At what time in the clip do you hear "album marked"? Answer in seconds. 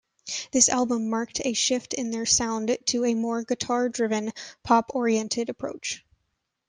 0.67-1.45